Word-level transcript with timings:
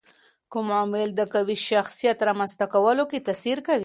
کوم 0.51 0.67
عوامل 0.75 1.09
د 1.15 1.21
قوي 1.33 1.57
شخصيت 1.69 2.17
رامنځته 2.27 2.65
کولو 2.73 3.03
کي 3.11 3.19
تاثیر 3.27 3.57
کوي؟ 3.67 3.79